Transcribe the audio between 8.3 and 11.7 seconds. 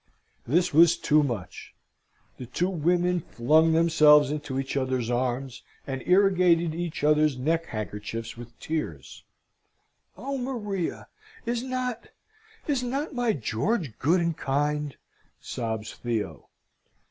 with tears. "Oh, Maria! Is